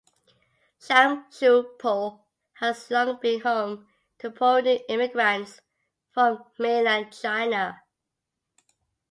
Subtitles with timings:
[0.81, 2.21] Sham Shui Po
[2.53, 5.61] has long been home to poorer new immigrants
[6.11, 7.83] from mainland China.